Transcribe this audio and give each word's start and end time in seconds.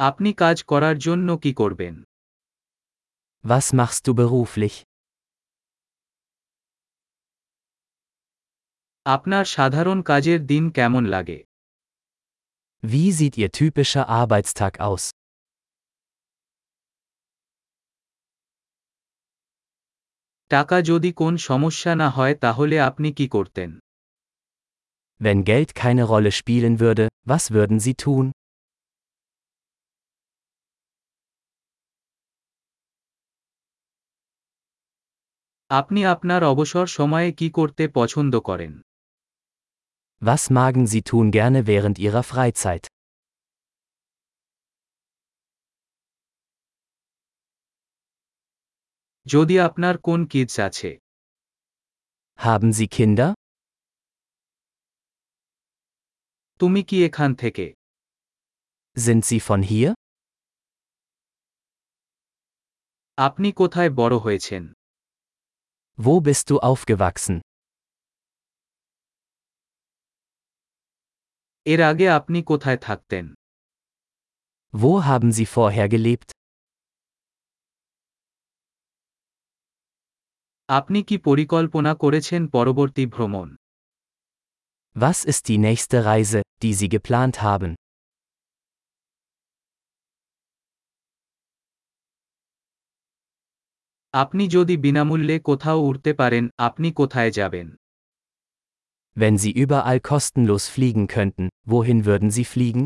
আপনি 0.00 0.30
কাজ 0.42 0.56
করার 0.62 0.96
জন্য 1.06 1.28
কি 1.42 1.52
করবেন 1.60 1.94
Was 3.44 3.66
machst 3.78 4.02
du 4.06 4.12
beruflich? 4.22 4.74
আপনার 9.06 9.44
সাধারণ 9.56 9.98
কাজের 10.02 10.40
দিন 10.46 10.64
কেমন 10.76 11.04
লাগে 11.14 11.38
Wie 12.82 13.08
sieht 13.18 13.34
Ihr 13.42 13.50
typischer 13.58 14.04
Arbeitstag 14.20 14.72
aus? 14.88 15.04
টাকা 20.50 20.76
যদি 20.90 21.10
কোন 21.12 21.34
সমস্যা 21.50 21.92
না 22.02 22.08
হয় 22.10 22.34
তাহলে 22.44 22.76
আপনি 22.80 23.08
কি 23.18 23.26
করতেন 23.36 23.70
Wenn 25.20 25.38
Geld 25.50 25.70
keine 25.82 26.04
Rolle 26.12 26.32
spielen 26.40 26.74
würde, 26.84 27.04
was 27.30 27.44
würden 27.56 27.78
Sie 27.86 27.96
tun? 28.04 28.26
আপনি 35.70 36.00
আপনার 36.04 36.42
অবসর 36.44 36.86
সময়ে 36.98 37.30
কি 37.32 37.48
করতে 37.58 37.84
পছন্দ 37.98 38.34
করেন 38.48 38.72
Was 40.22 40.42
magen 40.56 40.84
Sie 40.92 41.02
tun 41.10 41.26
gerne 41.30 41.60
während 41.70 41.96
Ihrer 42.06 42.24
Freizeit? 42.30 42.84
যদি 49.26 49.54
আপনার 49.68 49.94
কোন 50.06 50.20
কিডস 50.32 50.56
আছে 50.68 50.90
Haben 52.38 52.70
Sie 52.78 52.86
Kinder? 52.96 53.30
তুমি 56.60 56.80
কি 56.88 56.96
এখান 57.08 57.30
থেকে 57.34 57.66
Sind 58.96 59.22
Sie 59.28 59.40
von 59.48 59.60
hier? 59.70 59.90
আপনি 63.18 63.48
কোথায় 63.60 63.90
বড় 64.00 64.16
হয়েছেন 64.24 64.62
Wo 66.05 66.13
bist 66.27 66.45
du 66.49 66.55
aufgewachsen? 66.69 67.35
এর 71.65 71.81
আগে 71.91 72.07
আপনি 72.19 72.39
কোথায় 72.51 72.79
থাকতেন 72.87 73.25
Wo 74.73 74.91
haben 75.09 75.29
Sie 75.37 75.47
vorher 75.55 75.87
gelebt? 75.95 76.29
আপনি 80.69 80.99
কি 81.07 81.15
পরিকল্পনা 81.27 81.91
করেছেন 82.03 82.41
পরবর্তী 82.55 83.03
ভ্রমণ 83.15 83.47
Was 84.95 85.19
ist 85.31 85.43
die 85.49 85.59
nächste 85.67 85.97
Reise, 86.11 86.39
die 86.63 86.73
Sie 86.79 86.89
geplant 86.97 87.35
haben? 87.47 87.71
আপনি 94.14 94.44
যদি 94.48 94.74
বিনামূল্যে 94.76 95.36
কোথাও 95.40 95.78
উড়তে 95.80 96.12
পারেন 96.14 96.44
আপনি 96.58 96.88
কোথায় 97.00 97.30
যাবেন 97.30 97.68
Wenn 99.16 99.36
Sie 99.42 99.52
überall 99.64 100.00
kostenlos 100.10 100.64
fliegen 100.74 101.04
könnten, 101.14 101.44
wohin 101.66 101.98
würden 102.06 102.30
Sie 102.30 102.46
fliegen? 102.52 102.84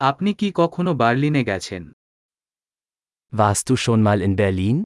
আপনি 0.00 0.30
কি 0.34 0.48
কখনো 0.54 0.90
বার্লিনে 0.94 1.42
গেছেন 1.44 1.82
Warst 3.32 3.64
du 3.68 3.74
schon 3.84 4.00
mal 4.06 4.18
in 4.26 4.32
Berlin? 4.40 4.76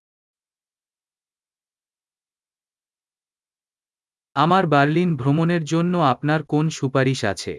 আমার 4.36 4.64
বার্লিন 4.66 5.10
ভ্রমণের 5.16 5.62
জন্য 5.64 5.94
আপনার 6.12 6.40
কোন 6.52 6.64
সুপারিশ 6.78 7.20
আছে 7.32 7.54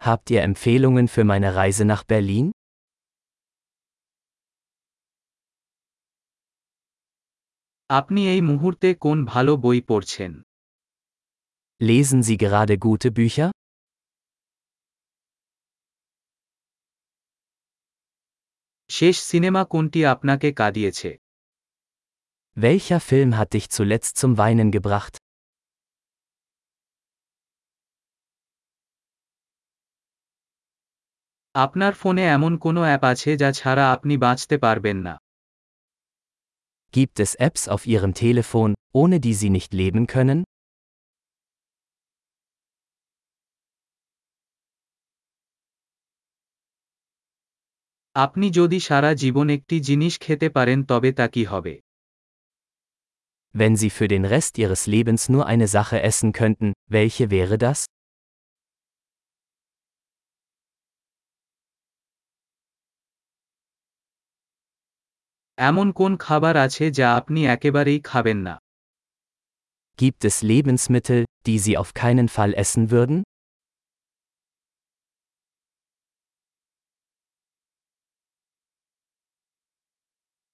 Habt 0.00 0.30
ihr 0.30 0.42
Empfehlungen 0.42 1.06
für 1.08 1.24
meine 1.24 1.54
Reise 1.54 1.84
nach 1.84 2.04
Berlin? 2.04 2.46
আপনি 7.90 8.20
এই 8.34 8.40
মুহূর্তে 8.50 8.88
কোন 9.04 9.18
ভালো 9.32 9.52
বই 9.64 9.78
পড়ছেন 9.90 10.32
Lesen 11.88 12.20
Sie 12.28 12.36
gerade 12.44 12.74
gute 12.86 13.08
Bücher? 13.18 13.48
শেষ 18.90 19.16
সিনেমা 19.30 19.62
কোনটি 19.72 20.00
আপনাকে 20.14 20.48
কাঁদিয়েছে 20.60 21.10
Welcher 22.56 23.00
Film 23.08 23.30
hat 23.38 23.50
dich 23.56 23.66
zuletzt 23.76 24.12
zum 24.20 24.32
Weinen 24.40 24.70
gebracht? 24.76 25.14
আপনার 31.54 31.92
ফোনে 31.94 32.24
এমন 32.36 32.52
কোনো 32.56 32.80
অ্যাপ 32.80 33.02
আছে 33.04 33.30
যা 33.36 33.50
ছাড়া 33.52 33.84
আপনি 33.92 34.14
বাঁচতে 34.16 34.56
পারবেন 34.58 34.98
না 35.06 35.14
Gibt 36.94 37.16
es 37.20 37.32
Apps 37.38 37.62
auf 37.68 37.82
Ihrem 37.86 38.12
Telefon, 38.14 38.70
ohne 38.92 39.16
die 39.20 39.34
Sie 39.34 39.50
nicht 39.50 39.72
leben 39.72 40.04
können? 40.06 40.40
আপনি 48.16 48.46
যদি 48.50 48.78
সারা 48.80 49.10
জীবন 49.14 49.46
একটি 49.50 49.76
জিনিস 49.80 50.14
খেতে 50.20 50.48
পারেন 50.50 50.78
তবে 50.84 51.10
তা 51.12 51.26
কি 51.34 51.42
হবে 51.44 51.74
Wenn 53.54 53.74
Sie 53.76 53.90
für 53.90 54.08
den 54.08 54.24
Rest 54.24 54.52
Ihres 54.58 54.82
Lebens 54.86 55.22
nur 55.28 55.44
eine 55.52 55.68
Sache 55.76 55.98
essen 56.10 56.30
könnten, 56.32 56.68
welche 56.96 57.24
wäre 57.30 57.56
das? 57.58 57.78
এমন 65.58 65.86
কোন 65.92 66.12
খাবার 66.16 66.54
আছে 66.66 66.84
যা 66.98 67.06
আপনি 67.20 67.40
একেবারেই 67.54 68.00
খাবেন 68.10 68.38
না 68.46 68.54
Gibt 69.98 70.22
es 70.24 70.36
Lebensmittel, 70.42 71.20
die 71.46 71.58
Sie 71.64 71.74
auf 71.82 71.90
keinen 72.02 72.28
Fall 72.28 72.52
essen 72.62 72.84
würden? 72.94 73.16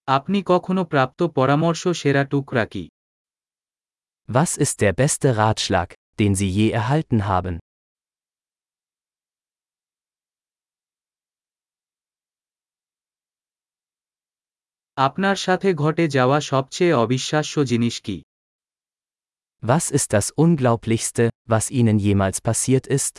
আপনি 0.09 0.39
কখনো 0.53 0.83
প্রাপ্ত 0.93 1.21
পরামর্শ 1.39 1.83
সেরা 2.01 2.23
টুকরা 2.33 2.65
কি 2.73 2.85
Was 4.29 4.51
ist 4.65 4.77
der 4.85 4.95
beste 5.03 5.29
Ratschlag, 5.41 5.89
den 6.21 6.33
Sie 6.35 6.51
je 6.59 6.67
erhalten 6.81 7.21
haben? 7.33 7.55
আপনার 15.01 15.37
সাথে 15.37 15.69
ঘটে 15.75 16.05
যাওয়া 16.09 16.39
সবচেয়ে 16.53 16.95
অবিশ্বাস্য 17.05 17.55
জিনিস 17.65 17.97
কি 18.07 18.17
Was 19.63 19.85
ist 19.91 20.09
das 20.13 20.27
Unglaublichste, 20.45 21.25
was 21.49 21.65
Ihnen 21.71 21.99
jemals 21.99 22.39
passiert 22.41 22.87
ist? 22.99 23.15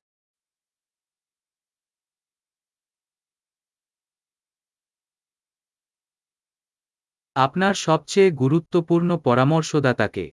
আপনার 7.35 7.73
সবচেয়ে 7.87 8.29
গুরুত্বপূর্ণ 8.31 9.09
পরামর্শদাতাকে 9.17 10.25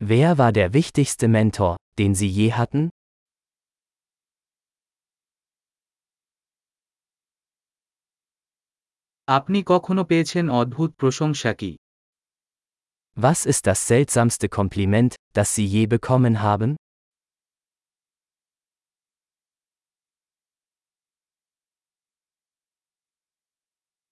Wer 0.00 0.30
war 0.40 0.52
der 0.52 0.68
wichtigste 0.78 1.26
Mentor, 1.28 1.72
den 1.98 2.12
Sie 2.14 2.30
je 2.38 2.48
hatten? 2.52 2.82
আপনি 9.30 9.58
কখনো 9.66 10.02
পেয়েছেন 10.04 10.44
অদ্ভুত 10.60 10.90
প্রশংসা 11.00 11.52
কি 11.60 11.72
Was 13.16 13.40
ist 13.46 13.62
das 13.66 13.80
seltsamste 13.88 14.46
Kompliment, 14.48 15.12
das 15.32 15.48
Sie 15.54 15.66
je 15.66 15.82
bekommen 15.86 16.34
haben? 16.42 16.70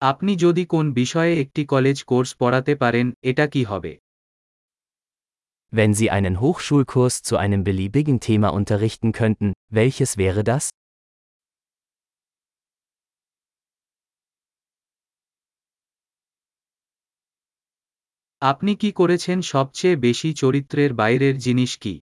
আপনি 0.02 0.32
যদি 0.36 0.62
কোন 0.64 0.86
বিষয়ে 0.92 1.32
একটি 1.40 1.62
কলেজ 1.64 1.98
কোর্স 2.04 2.30
পড়াতে 2.40 2.72
পারেন 2.82 3.06
এটা 3.22 3.44
কি 3.46 3.62
হবে 3.64 3.92
Wenn 5.72 5.92
Sie 5.98 6.08
einen 6.16 6.36
Hochschulkurs 6.42 7.14
zu 7.28 7.34
einem 7.36 7.62
beliebigen 7.64 8.18
Thema 8.20 8.48
unterrichten 8.58 9.10
könnten, 9.12 9.48
welches 9.70 10.10
wäre 10.16 10.42
das? 10.44 10.64
আপনি 18.42 18.72
কি 18.76 18.92
করেছেন 18.92 19.38
সবচেয়ে 19.40 19.96
বেশি 19.96 20.34
চরিত্রের 20.34 20.90
বাইরের 20.94 21.36
জিনিস 21.38 21.72
কি 21.78 21.94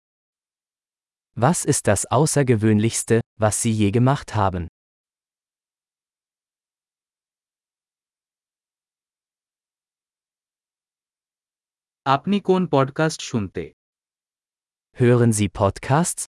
Was 1.37 1.59
ist 1.65 1.83
das 1.87 2.01
Außergewöhnlichste, 2.17 3.15
was 3.37 3.55
Sie 3.61 3.73
je 3.81 3.89
gemacht 3.91 4.29
haben? 4.35 4.63
আপনি 12.05 12.37
কোন 12.39 12.61
পডকাস্ট 12.67 13.21
শুনতে 13.21 13.63
Hören 14.97 15.31
Sie 15.39 15.49
Podcasts? 15.61 16.21